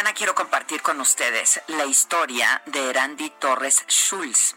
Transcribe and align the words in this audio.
Mañana 0.00 0.16
quiero 0.16 0.34
compartir 0.34 0.80
con 0.80 0.98
ustedes 0.98 1.60
la 1.66 1.84
historia 1.84 2.62
de 2.64 2.88
Erandi 2.88 3.28
Torres 3.38 3.84
Schulz. 3.86 4.54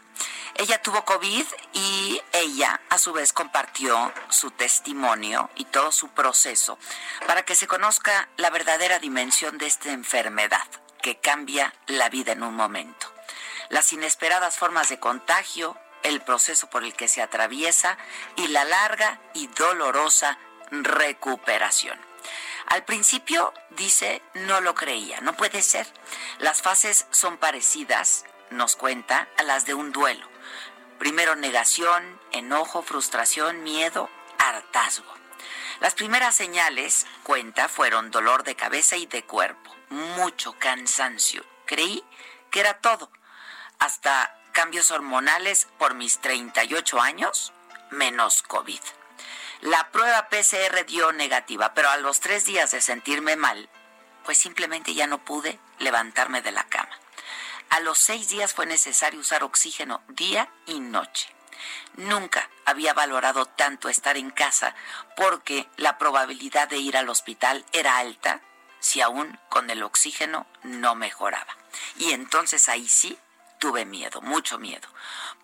Ella 0.55 0.81
tuvo 0.81 1.03
COVID 1.03 1.45
y 1.73 2.21
ella 2.31 2.79
a 2.89 2.97
su 2.97 3.11
vez 3.11 3.33
compartió 3.33 4.13
su 4.29 4.51
testimonio 4.51 5.49
y 5.55 5.65
todo 5.65 5.91
su 5.91 6.07
proceso 6.07 6.79
para 7.27 7.43
que 7.43 7.55
se 7.55 7.67
conozca 7.67 8.29
la 8.37 8.51
verdadera 8.51 8.99
dimensión 8.99 9.57
de 9.57 9.67
esta 9.67 9.91
enfermedad 9.91 10.65
que 11.01 11.17
cambia 11.17 11.73
la 11.87 12.07
vida 12.07 12.31
en 12.31 12.43
un 12.43 12.55
momento. 12.55 13.11
Las 13.67 13.91
inesperadas 13.91 14.55
formas 14.55 14.87
de 14.87 15.01
contagio, 15.01 15.77
el 16.03 16.21
proceso 16.21 16.69
por 16.69 16.85
el 16.85 16.93
que 16.93 17.09
se 17.09 17.21
atraviesa 17.21 17.97
y 18.37 18.47
la 18.47 18.63
larga 18.63 19.19
y 19.33 19.47
dolorosa 19.47 20.37
recuperación. 20.71 22.12
Al 22.67 22.85
principio, 22.85 23.53
dice, 23.71 24.21
no 24.33 24.61
lo 24.61 24.75
creía, 24.75 25.21
no 25.21 25.33
puede 25.35 25.61
ser. 25.61 25.87
Las 26.39 26.61
fases 26.61 27.05
son 27.11 27.37
parecidas, 27.37 28.25
nos 28.49 28.75
cuenta, 28.75 29.27
a 29.37 29.43
las 29.43 29.65
de 29.65 29.73
un 29.73 29.91
duelo. 29.91 30.27
Primero 30.99 31.35
negación, 31.35 32.19
enojo, 32.31 32.81
frustración, 32.81 33.63
miedo, 33.63 34.09
hartazgo. 34.37 35.13
Las 35.79 35.95
primeras 35.95 36.35
señales, 36.35 37.05
cuenta, 37.23 37.67
fueron 37.67 38.11
dolor 38.11 38.43
de 38.43 38.55
cabeza 38.55 38.95
y 38.95 39.05
de 39.05 39.23
cuerpo, 39.23 39.75
mucho 39.89 40.53
cansancio. 40.57 41.45
Creí 41.65 42.03
que 42.51 42.59
era 42.61 42.79
todo. 42.79 43.11
Hasta 43.79 44.39
cambios 44.53 44.91
hormonales 44.91 45.67
por 45.77 45.95
mis 45.95 46.19
38 46.19 47.01
años, 47.01 47.51
menos 47.89 48.43
COVID. 48.43 48.79
La 49.63 49.91
prueba 49.91 50.27
PCR 50.27 50.85
dio 50.85 51.13
negativa, 51.13 51.73
pero 51.73 51.89
a 51.89 51.95
los 51.95 52.19
tres 52.19 52.43
días 52.43 52.71
de 52.71 52.81
sentirme 52.81 53.37
mal, 53.37 53.69
pues 54.25 54.37
simplemente 54.37 54.93
ya 54.93 55.07
no 55.07 55.23
pude 55.23 55.57
levantarme 55.79 56.41
de 56.41 56.51
la 56.51 56.65
cama. 56.65 56.91
A 57.69 57.79
los 57.79 57.97
seis 57.97 58.27
días 58.27 58.53
fue 58.53 58.65
necesario 58.65 59.21
usar 59.21 59.41
oxígeno 59.41 60.01
día 60.09 60.51
y 60.65 60.81
noche. 60.81 61.33
Nunca 61.95 62.49
había 62.65 62.93
valorado 62.93 63.45
tanto 63.45 63.87
estar 63.87 64.17
en 64.17 64.31
casa 64.31 64.75
porque 65.15 65.69
la 65.77 65.97
probabilidad 65.97 66.67
de 66.67 66.79
ir 66.79 66.97
al 66.97 67.07
hospital 67.07 67.63
era 67.71 67.99
alta 67.99 68.41
si 68.81 68.99
aún 68.99 69.39
con 69.47 69.69
el 69.69 69.81
oxígeno 69.83 70.45
no 70.63 70.93
mejoraba. 70.93 71.55
Y 71.97 72.11
entonces 72.11 72.67
ahí 72.67 72.89
sí 72.89 73.17
tuve 73.63 73.85
miedo, 73.85 74.19
mucho 74.19 74.59
miedo, 74.59 74.89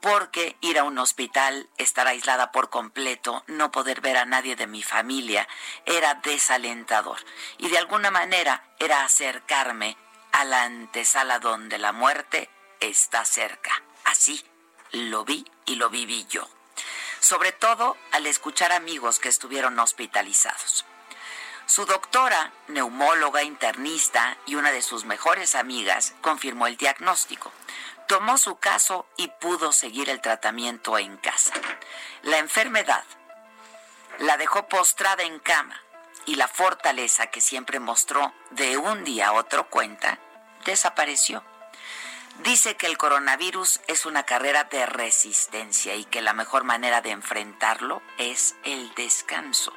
porque 0.02 0.58
ir 0.60 0.78
a 0.78 0.84
un 0.84 0.98
hospital, 0.98 1.70
estar 1.78 2.06
aislada 2.06 2.52
por 2.52 2.70
completo, 2.70 3.46
no 3.48 3.72
poder 3.72 4.02
ver 4.02 4.18
a 4.18 4.26
nadie 4.26 4.58
de 4.58 4.68
mi 4.68 4.84
familia, 4.84 5.48
era 5.86 6.16
desalentador. 6.16 7.18
Y 7.60 7.70
de 7.70 7.78
alguna 7.78 8.12
manera 8.12 8.62
era 8.78 9.06
acercarme 9.06 9.96
a 10.34 10.44
la 10.44 10.64
antesala 10.64 11.40
donde 11.40 11.78
la 11.78 11.94
muerte 11.94 12.50
está 12.82 13.24
cerca. 13.24 13.72
Así 14.04 14.44
lo 14.92 15.24
vi 15.24 15.46
y 15.66 15.76
lo 15.76 15.90
viví 15.90 16.26
yo. 16.30 16.46
Sobre 17.22 17.54
todo 17.54 17.96
al 18.12 18.28
escuchar 18.28 18.74
amigos 18.74 19.20
que 19.20 19.30
estuvieron 19.30 19.80
hospitalizados. 19.80 20.84
Su 21.68 21.86
doctora, 21.86 22.52
neumóloga, 22.68 23.44
internista 23.44 24.36
y 24.46 24.56
una 24.56 24.72
de 24.72 24.82
sus 24.82 25.06
mejores 25.06 25.56
amigas 25.56 26.16
confirmó 26.20 26.68
el 26.68 26.76
diagnóstico 26.76 27.54
tomó 28.10 28.40
su 28.40 28.56
caso 28.56 29.06
y 29.18 29.28
pudo 29.28 29.72
seguir 29.72 30.10
el 30.10 30.20
tratamiento 30.20 30.98
en 30.98 31.16
casa. 31.18 31.54
La 32.24 32.40
enfermedad 32.40 33.04
la 34.18 34.36
dejó 34.36 34.68
postrada 34.68 35.22
en 35.22 35.38
cama 35.38 35.80
y 36.26 36.34
la 36.34 36.48
fortaleza 36.48 37.28
que 37.28 37.40
siempre 37.40 37.80
mostró 37.80 38.34
de 38.50 38.78
un 38.78 39.04
día 39.04 39.28
a 39.28 39.34
otro 39.34 39.70
cuenta 39.70 40.18
desapareció. 40.66 41.44
Dice 42.40 42.76
que 42.78 42.88
el 42.88 42.98
coronavirus 42.98 43.80
es 43.86 44.08
una 44.08 44.24
carrera 44.24 44.64
de 44.64 44.88
resistencia 44.88 45.94
y 45.94 46.04
que 46.04 46.24
la 46.24 46.34
mejor 46.34 46.64
manera 46.64 47.02
de 47.02 47.12
enfrentarlo 47.12 48.02
es 48.18 48.56
el 48.64 48.92
descanso 48.96 49.72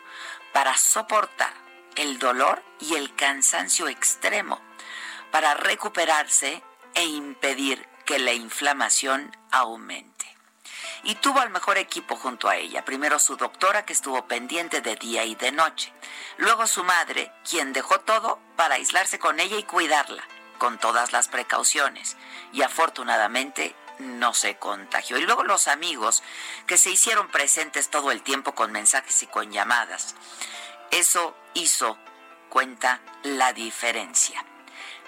para 0.55 0.75
soportar 0.79 1.53
el 1.97 2.19
dolor 2.19 2.63
y 2.81 2.95
el 2.95 3.15
cansancio 3.15 3.89
extremo, 3.89 4.59
para 5.31 5.53
recuperarse 5.53 6.63
e 6.95 7.05
impedir 7.05 7.92
que 8.13 8.19
la 8.19 8.35
inflamación 8.35 9.35
aumente. 9.51 10.27
Y 11.03 11.15
tuvo 11.15 11.41
al 11.41 11.49
mejor 11.49 11.79
equipo 11.79 12.15
junto 12.15 12.51
a 12.51 12.57
ella. 12.57 12.85
Primero 12.85 13.19
su 13.19 13.39
doctora, 13.39 13.87
que 13.87 13.95
estuvo 13.95 14.27
pendiente 14.27 14.83
de 14.83 14.97
día 14.97 15.25
y 15.25 15.35
de 15.35 15.51
noche. 15.51 15.91
Luego 16.37 16.67
su 16.67 16.85
madre, 16.85 17.33
quien 17.49 17.73
dejó 17.73 18.01
todo 18.01 18.39
para 18.55 18.75
aislarse 18.75 19.19
con 19.19 19.41
ella 19.41 19.57
y 19.57 19.63
cuidarla, 19.63 20.23
con 20.59 20.77
todas 20.77 21.13
las 21.13 21.29
precauciones. 21.29 22.19
Y 22.53 22.61
afortunadamente 22.61 23.75
no 23.99 24.35
se 24.35 24.59
contagió. 24.59 25.17
Y 25.17 25.23
luego 25.23 25.43
los 25.43 25.67
amigos, 25.67 26.23
que 26.67 26.77
se 26.77 26.91
hicieron 26.91 27.29
presentes 27.29 27.89
todo 27.89 28.11
el 28.11 28.23
tiempo 28.23 28.55
con 28.55 28.73
mensajes 28.73 29.23
y 29.23 29.27
con 29.27 29.53
llamadas. 29.53 30.17
Eso 30.91 31.35
hizo, 31.55 31.97
cuenta, 32.51 33.01
la 33.23 33.55
diferencia. 33.55 34.45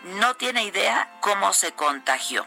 No 0.05 0.37
tiene 0.37 0.65
idea 0.65 1.19
cómo 1.21 1.53
se 1.53 1.73
contagió 1.73 2.47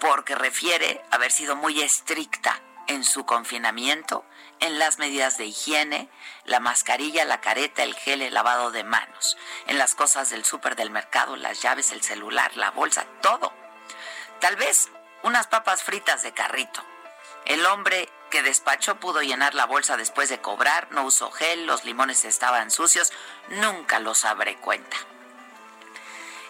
porque 0.00 0.34
refiere 0.34 1.02
haber 1.10 1.32
sido 1.32 1.56
muy 1.56 1.80
estricta 1.80 2.60
en 2.86 3.04
su 3.04 3.26
confinamiento, 3.26 4.24
en 4.60 4.78
las 4.78 4.98
medidas 4.98 5.38
de 5.38 5.46
higiene, 5.46 6.08
la 6.44 6.60
mascarilla, 6.60 7.24
la 7.24 7.40
careta, 7.40 7.82
el 7.82 7.94
gel, 7.94 8.22
el 8.22 8.34
lavado 8.34 8.70
de 8.70 8.84
manos, 8.84 9.36
en 9.66 9.78
las 9.78 9.94
cosas 9.94 10.30
del 10.30 10.44
súper 10.44 10.76
del 10.76 10.90
mercado, 10.90 11.36
las 11.36 11.62
llaves, 11.62 11.92
el 11.92 12.02
celular, 12.02 12.56
la 12.56 12.70
bolsa, 12.70 13.06
todo. 13.22 13.52
Tal 14.40 14.56
vez 14.56 14.88
unas 15.22 15.46
papas 15.46 15.82
fritas 15.82 16.22
de 16.22 16.32
carrito. 16.32 16.82
El 17.44 17.64
hombre 17.66 18.08
que 18.30 18.42
despachó 18.42 18.96
pudo 19.00 19.22
llenar 19.22 19.54
la 19.54 19.66
bolsa 19.66 19.96
después 19.96 20.28
de 20.28 20.40
cobrar, 20.40 20.88
no 20.90 21.04
usó 21.04 21.30
gel, 21.30 21.66
los 21.66 21.84
limones 21.84 22.24
estaban 22.24 22.70
sucios, 22.70 23.12
nunca 23.48 23.98
lo 23.98 24.14
sabré 24.14 24.56
cuenta 24.56 24.96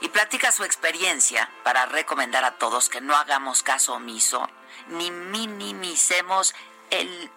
y 0.00 0.08
platica 0.08 0.52
su 0.52 0.64
experiencia 0.64 1.50
para 1.62 1.86
recomendar 1.86 2.44
a 2.44 2.58
todos 2.58 2.88
que 2.88 3.00
no 3.00 3.16
hagamos 3.16 3.62
caso 3.62 3.94
omiso 3.94 4.48
ni 4.88 5.10
minimicemos 5.10 6.54
el, 6.90 7.30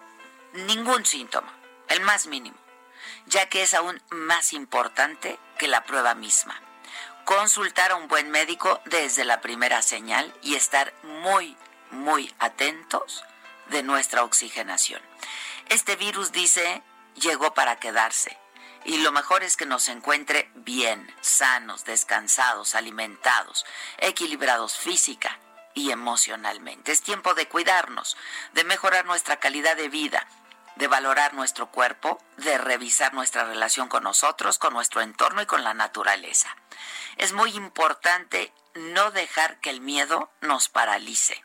ningún 0.52 1.04
síntoma, 1.06 1.52
el 1.88 2.00
más 2.00 2.26
mínimo, 2.26 2.56
ya 3.26 3.48
que 3.48 3.62
es 3.62 3.74
aún 3.74 4.00
más 4.10 4.52
importante 4.52 5.38
que 5.58 5.68
la 5.68 5.84
prueba 5.84 6.14
misma. 6.14 6.60
Consultar 7.24 7.92
a 7.92 7.96
un 7.96 8.08
buen 8.08 8.30
médico 8.30 8.80
desde 8.86 9.24
la 9.24 9.40
primera 9.40 9.82
señal 9.82 10.34
y 10.42 10.54
estar 10.54 10.92
muy, 11.02 11.56
muy 11.90 12.34
atentos 12.38 13.24
de 13.68 13.82
nuestra 13.82 14.24
oxigenación. 14.24 15.00
Este 15.68 15.96
virus 15.96 16.32
dice 16.32 16.82
llegó 17.14 17.54
para 17.54 17.76
quedarse 17.76 18.36
y 18.84 18.98
lo 18.98 19.12
mejor 19.12 19.42
es 19.42 19.56
que 19.56 19.66
nos 19.66 19.88
encuentre 19.88 20.50
bien, 20.54 21.12
sanos, 21.20 21.84
descansados, 21.84 22.74
alimentados, 22.74 23.66
equilibrados 23.98 24.76
física 24.76 25.38
y 25.74 25.90
emocionalmente. 25.90 26.92
Es 26.92 27.02
tiempo 27.02 27.34
de 27.34 27.46
cuidarnos, 27.48 28.16
de 28.52 28.64
mejorar 28.64 29.04
nuestra 29.04 29.38
calidad 29.38 29.76
de 29.76 29.88
vida, 29.88 30.26
de 30.76 30.88
valorar 30.88 31.34
nuestro 31.34 31.70
cuerpo, 31.70 32.22
de 32.38 32.56
revisar 32.58 33.12
nuestra 33.12 33.44
relación 33.44 33.88
con 33.88 34.02
nosotros, 34.02 34.58
con 34.58 34.72
nuestro 34.72 35.02
entorno 35.02 35.42
y 35.42 35.46
con 35.46 35.62
la 35.62 35.74
naturaleza. 35.74 36.56
Es 37.16 37.32
muy 37.32 37.54
importante 37.54 38.52
no 38.74 39.10
dejar 39.10 39.60
que 39.60 39.70
el 39.70 39.80
miedo 39.80 40.30
nos 40.40 40.68
paralice. 40.68 41.44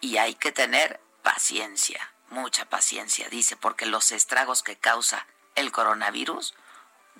Y 0.00 0.18
hay 0.18 0.34
que 0.34 0.52
tener 0.52 1.00
paciencia, 1.22 2.12
mucha 2.28 2.66
paciencia, 2.66 3.28
dice, 3.30 3.56
porque 3.56 3.86
los 3.86 4.12
estragos 4.12 4.62
que 4.62 4.76
causa 4.76 5.26
el 5.54 5.72
coronavirus 5.72 6.54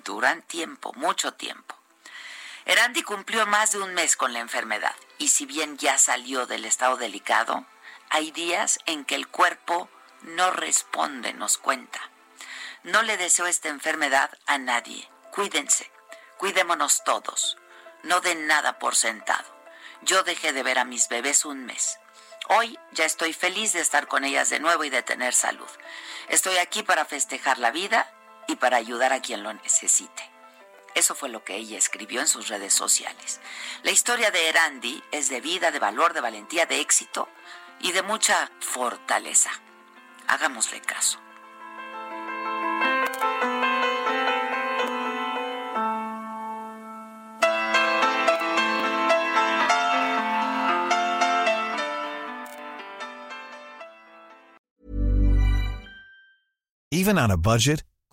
duran 0.03 0.41
tiempo, 0.41 0.93
mucho 0.93 1.33
tiempo. 1.33 1.75
Erandi 2.65 3.03
cumplió 3.03 3.45
más 3.45 3.71
de 3.71 3.79
un 3.79 3.93
mes 3.93 4.15
con 4.15 4.33
la 4.33 4.39
enfermedad 4.39 4.95
y 5.17 5.29
si 5.29 5.45
bien 5.45 5.77
ya 5.77 5.97
salió 5.97 6.45
del 6.45 6.65
estado 6.65 6.97
delicado, 6.97 7.65
hay 8.09 8.31
días 8.31 8.79
en 8.85 9.05
que 9.05 9.15
el 9.15 9.27
cuerpo 9.27 9.89
no 10.21 10.51
responde, 10.51 11.33
nos 11.33 11.57
cuenta. 11.57 11.99
No 12.83 13.01
le 13.01 13.17
deseo 13.17 13.47
esta 13.47 13.69
enfermedad 13.69 14.29
a 14.45 14.57
nadie. 14.57 15.09
Cuídense, 15.31 15.91
cuidémonos 16.37 17.03
todos. 17.03 17.57
No 18.03 18.21
den 18.21 18.47
nada 18.47 18.79
por 18.79 18.95
sentado. 18.95 19.45
Yo 20.01 20.23
dejé 20.23 20.53
de 20.53 20.63
ver 20.63 20.79
a 20.79 20.85
mis 20.85 21.07
bebés 21.07 21.45
un 21.45 21.65
mes. 21.65 21.99
Hoy 22.49 22.77
ya 22.91 23.05
estoy 23.05 23.33
feliz 23.33 23.71
de 23.73 23.79
estar 23.79 24.07
con 24.07 24.25
ellas 24.25 24.49
de 24.49 24.59
nuevo 24.59 24.83
y 24.83 24.89
de 24.89 25.01
tener 25.01 25.33
salud. 25.33 25.69
Estoy 26.27 26.57
aquí 26.57 26.83
para 26.83 27.05
festejar 27.05 27.57
la 27.57 27.71
vida 27.71 28.11
y 28.47 28.55
para 28.55 28.77
ayudar 28.77 29.13
a 29.13 29.21
quien 29.21 29.43
lo 29.43 29.53
necesite. 29.53 30.29
Eso 30.95 31.15
fue 31.15 31.29
lo 31.29 31.43
que 31.43 31.55
ella 31.55 31.77
escribió 31.77 32.21
en 32.21 32.27
sus 32.27 32.49
redes 32.49 32.73
sociales. 32.73 33.41
La 33.81 33.91
historia 33.91 34.29
de 34.29 34.49
Erandi 34.49 35.03
es 35.11 35.29
de 35.29 35.41
vida, 35.41 35.71
de 35.71 35.79
valor, 35.79 36.13
de 36.13 36.21
valentía, 36.21 36.65
de 36.65 36.79
éxito 36.81 37.27
y 37.79 37.91
de 37.91 38.03
mucha 38.03 38.51
fortaleza. 38.59 39.49
Hagámosle 40.27 40.81
caso. 40.81 41.19
Even 56.91 57.17
on 57.17 57.31
a 57.31 57.37
budget, 57.37 57.83